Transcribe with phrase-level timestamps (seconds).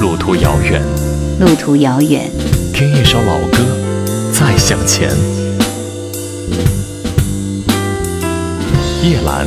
[0.00, 0.82] 路途遥远，
[1.40, 2.30] 路途遥远，
[2.74, 3.58] 听一首老歌，
[4.32, 5.10] 再向前。
[9.02, 9.46] 叶兰，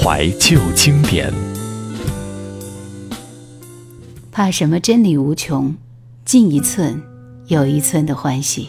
[0.00, 1.32] 怀旧经典。
[4.30, 4.78] 怕什么？
[4.78, 5.74] 真理无穷，
[6.24, 7.02] 进一寸，
[7.48, 8.68] 有一寸的欢喜。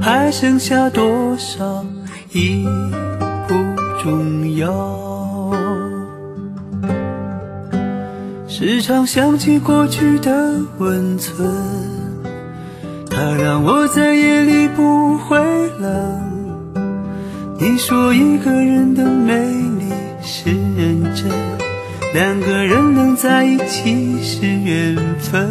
[0.00, 1.84] 还剩下多少
[2.32, 2.66] 已
[3.48, 3.54] 不
[4.02, 4.72] 重要。
[8.48, 11.46] 时常想起过去的温存，
[13.10, 15.38] 它让我在夜里不会
[15.78, 16.22] 冷。
[17.58, 19.92] 你说一个人的美丽
[20.22, 21.30] 是认真。
[22.14, 25.50] 两个人能在一起是缘分，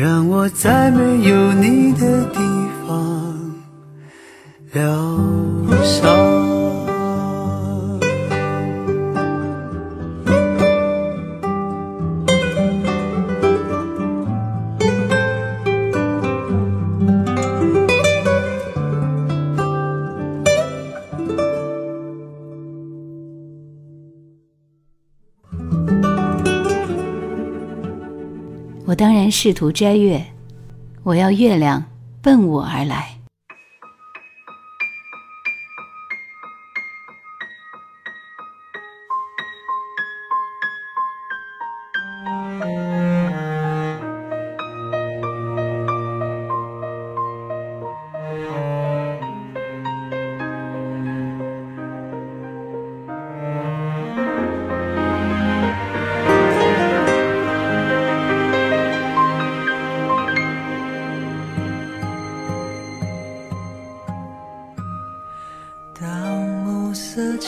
[0.00, 2.38] 让我在没有你的地
[2.88, 3.36] 方
[4.72, 4.82] 疗
[5.84, 6.29] 伤。
[29.30, 30.26] 试图摘月，
[31.04, 31.84] 我要月亮
[32.20, 33.19] 奔我而来。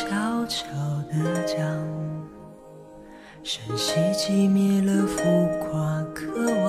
[0.03, 0.67] 悄悄
[1.09, 1.15] 地
[1.47, 1.57] 讲，
[3.45, 5.23] 深吸寂灭了浮
[5.61, 6.27] 夸渴
[6.65, 6.69] 望，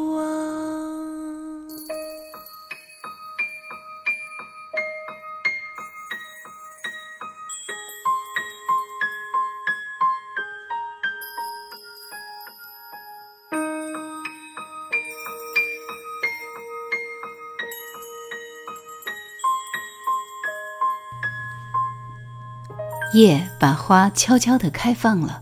[23.13, 25.41] 夜把花悄悄地开放了，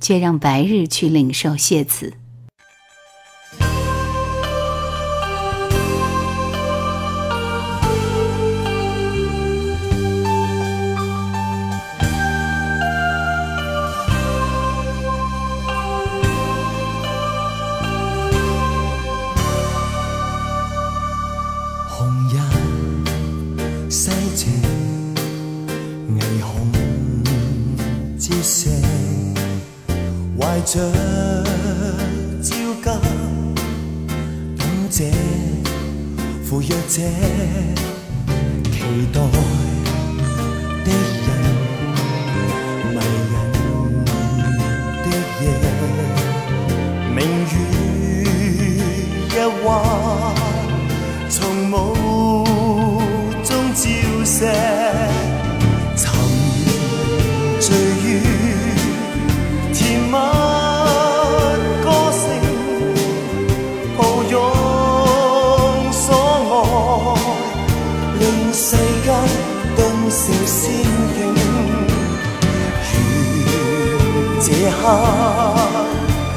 [0.00, 2.12] 却让白日去领受谢辞。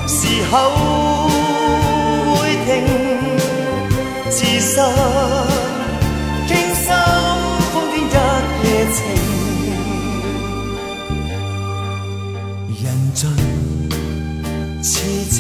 [0.08, 0.20] 是
[0.52, 0.54] 口
[2.36, 2.70] 会停，
[4.30, 4.74] 自身
[6.48, 6.86] 倾心
[7.72, 8.16] 疯癫一
[8.68, 9.00] 夜情，
[12.84, 13.20] 人尽
[14.84, 14.90] 痴
[15.30, 15.36] 情，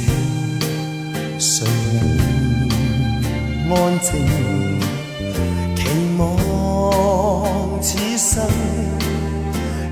[1.37, 1.51] 谁
[3.67, 4.07] 能安静？
[5.75, 5.79] 期
[6.17, 6.21] 望
[7.81, 7.87] 此
[8.17, 8.31] 生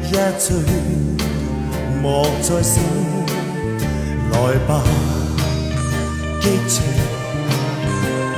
[0.04, 0.48] 一醉
[2.01, 2.82] 莫再醒，
[4.32, 4.38] 来
[4.68, 4.82] 吧，
[6.39, 6.82] 激情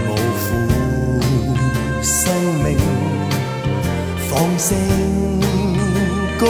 [0.09, 0.47] 无负
[2.01, 2.75] 生命，
[4.27, 4.75] 放声
[6.39, 6.47] 高，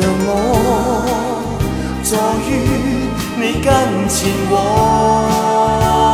[0.00, 0.30] 让我
[2.02, 2.50] 坐于
[3.38, 6.13] 你跟前往。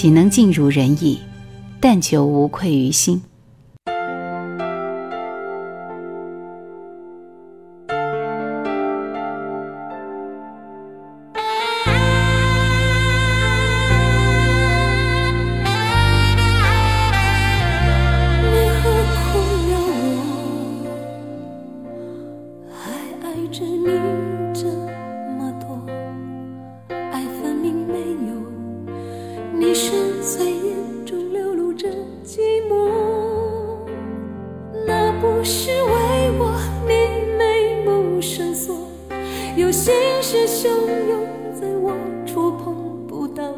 [0.00, 1.18] 岂能尽如人意？
[1.78, 3.20] 但求无愧于心。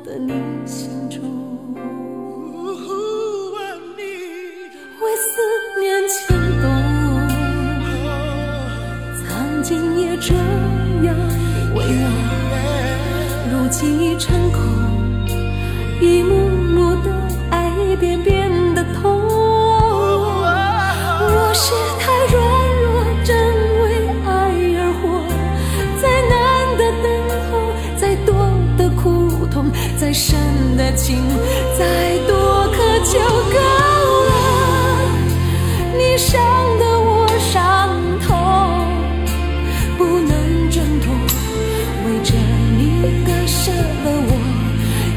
[0.05, 0.33] 的你
[0.67, 1.21] 心中。
[5.01, 5.31] 为思
[5.81, 6.65] 念牵动，
[9.17, 10.35] 曾经也这
[11.05, 11.15] 样
[11.75, 12.07] 为我，
[13.51, 14.61] 如今已成空，
[30.13, 30.39] 一生
[30.77, 31.17] 的情，
[31.79, 33.57] 再多刻就够
[34.29, 34.31] 了。
[35.97, 36.39] 你伤
[36.79, 37.89] 的我伤
[38.21, 38.29] 痛，
[39.97, 41.15] 不能挣脱，
[42.05, 42.35] 为着
[42.77, 44.31] 你割舍了我，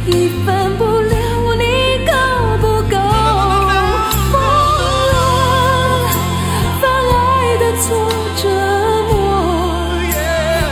[0.08, 1.14] 已分不了。
[1.58, 1.64] 你
[2.08, 2.14] 够
[2.62, 2.96] 不够
[4.32, 4.34] 疯
[5.12, 5.14] 了？
[6.82, 7.84] 把爱的错
[8.38, 8.44] 折
[9.12, 9.14] 磨，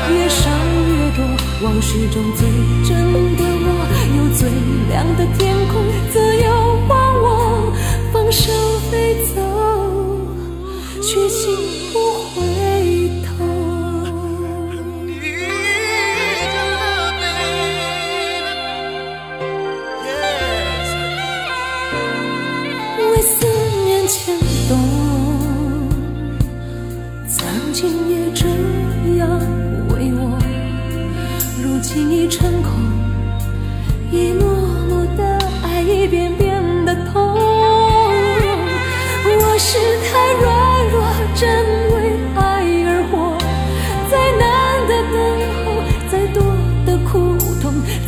[0.09, 0.39] 越伤
[0.87, 1.19] 越多，
[1.67, 2.47] 往事中最
[2.87, 3.82] 真的我。
[4.05, 4.49] 有最
[4.89, 7.73] 亮的天空，自由放我
[8.11, 8.51] 放手
[8.91, 9.41] 飞走，
[11.01, 11.82] 却心。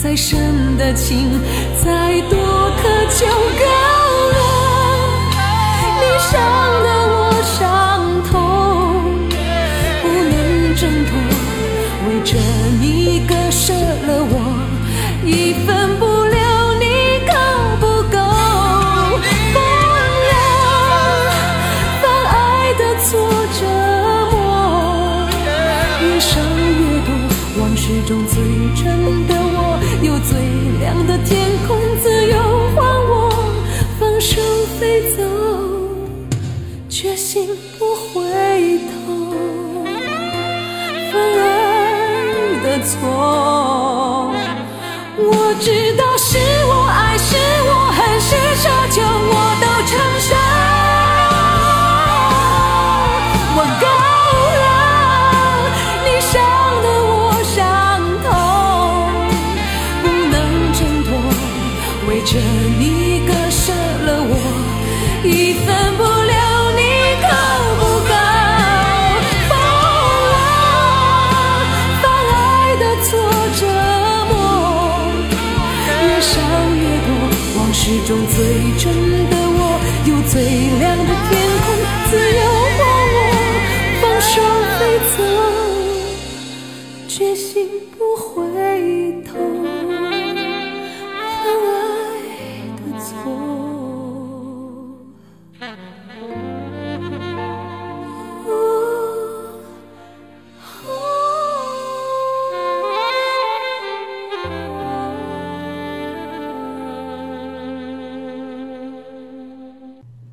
[0.01, 1.41] 再深的情，
[1.83, 2.37] 再多
[2.81, 3.74] 渴求。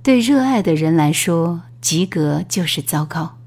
[0.02, 3.41] 对热爱的人来说及格就是糟糕。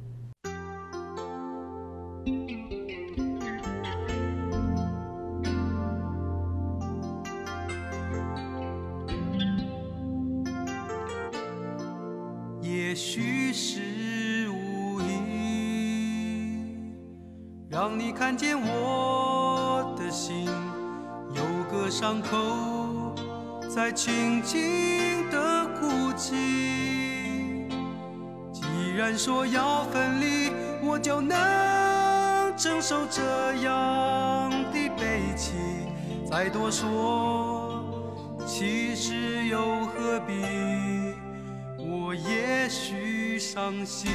[42.96, 44.10] 去伤心，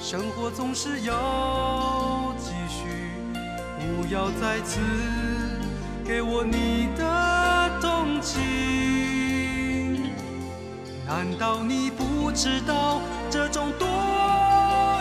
[0.00, 2.84] 生活总是要继续，
[3.78, 4.80] 不要再次
[6.04, 10.10] 给我你的同情，
[11.06, 13.86] 难道你不知道这种多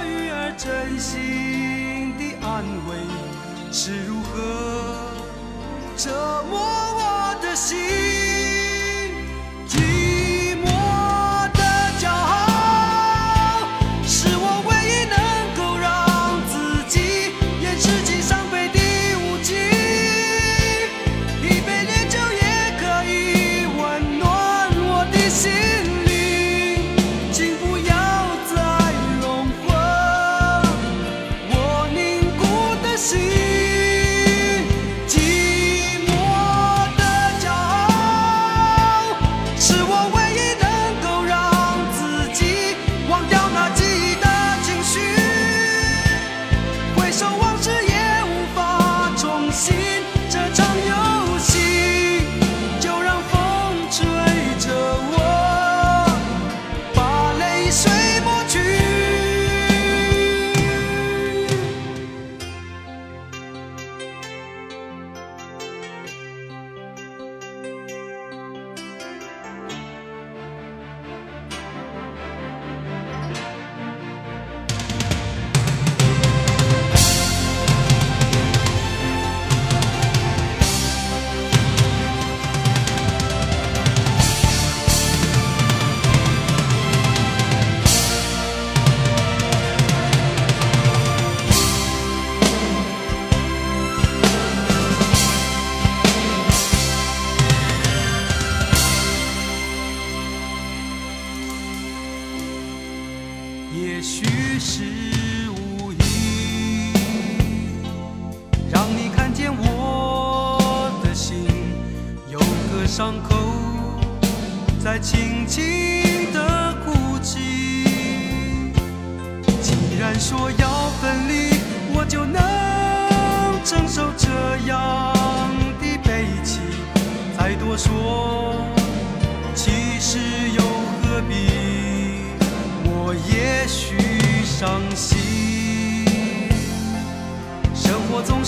[0.05, 2.95] 余而真心的安慰
[3.71, 5.09] 是如何
[5.97, 8.02] 折磨我的心？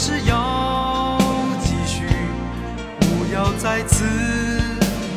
[0.07, 1.17] 是要
[1.63, 2.03] 继续，
[2.99, 4.05] 不要再次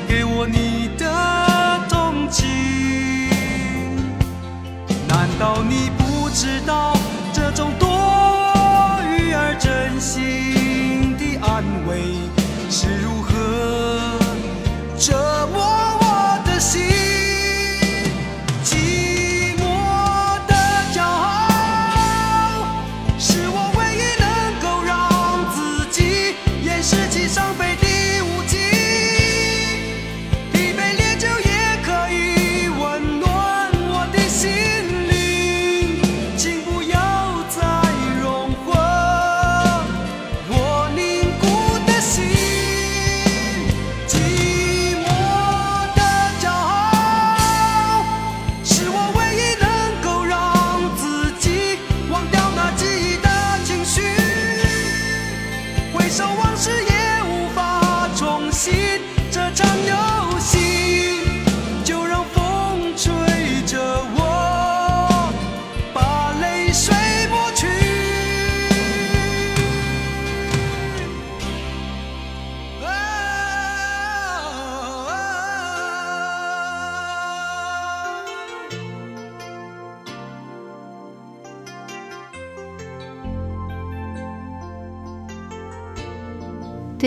[0.08, 1.04] 给我你的
[1.90, 2.48] 同情。
[5.06, 6.96] 难道你不知道
[7.34, 7.87] 这种多？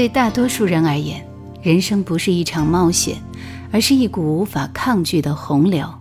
[0.01, 1.23] 对大多数人而言
[1.61, 3.17] 人生不是一场冒险
[3.71, 6.00] 而是一股无法抗拒的洪流。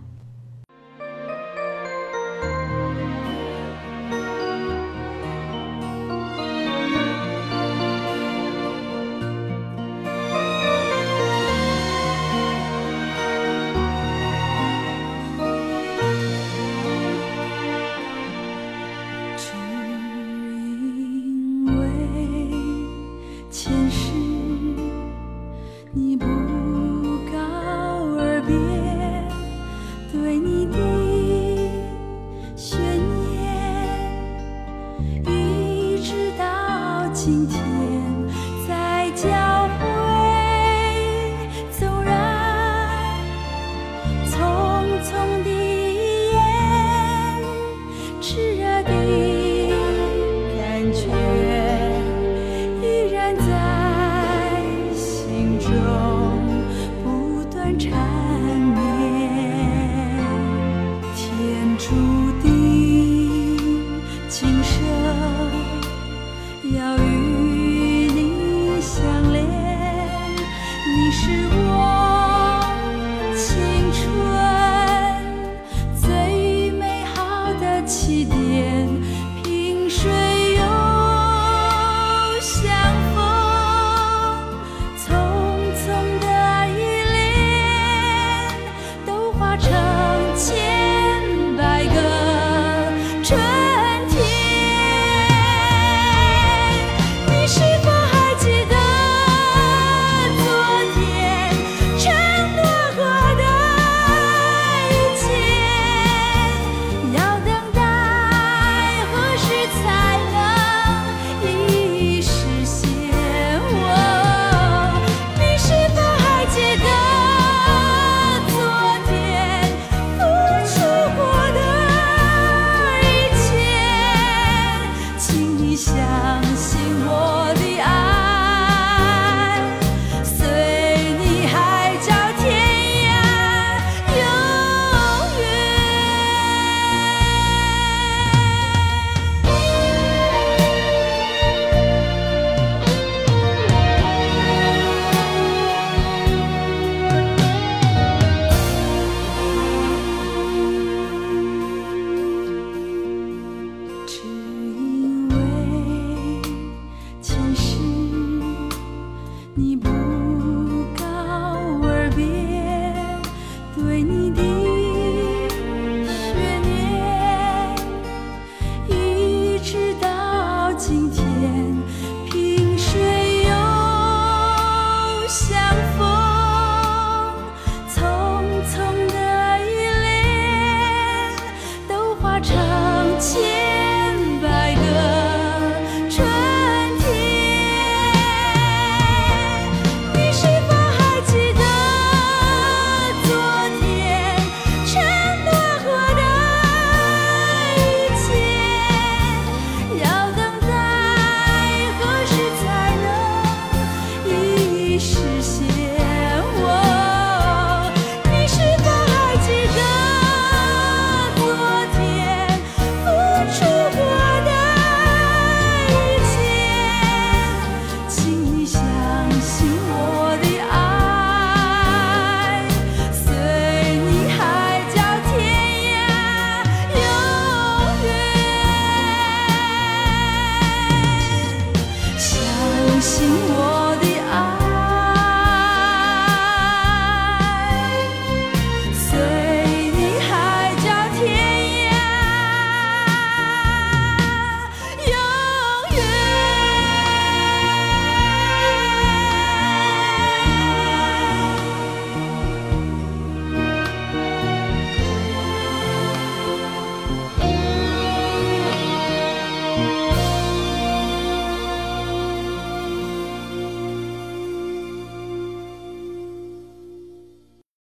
[163.81, 164.20] cười you.